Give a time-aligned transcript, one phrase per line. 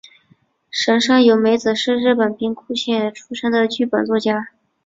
[0.71, 4.47] 神山由美子是日本兵库县出身的剧本作家。